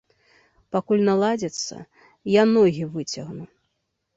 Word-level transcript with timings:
Пакуль 0.75 1.03
наладзіцца, 1.09 1.75
я 2.41 2.47
ногі 2.55 2.83
выцягну! 2.97 3.45